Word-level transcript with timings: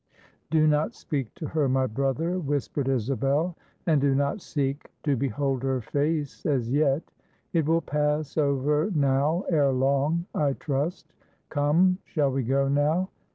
"Do 0.49 0.65
not 0.65 0.95
speak 0.95 1.31
to 1.35 1.45
her, 1.49 1.69
my 1.69 1.85
brother," 1.85 2.39
whispered 2.39 2.87
Isabel, 2.89 3.55
"and 3.85 4.01
do 4.01 4.15
not 4.15 4.41
seek 4.41 4.89
to 5.03 5.15
behold 5.15 5.61
her 5.61 5.79
face, 5.79 6.43
as 6.43 6.71
yet. 6.71 7.03
It 7.53 7.67
will 7.67 7.81
pass 7.81 8.35
over 8.35 8.89
now, 8.95 9.43
ere 9.49 9.71
long, 9.71 10.25
I 10.33 10.53
trust. 10.53 11.13
Come, 11.49 11.99
shall 12.03 12.31
we 12.31 12.41
go 12.41 12.67
now? 12.67 13.09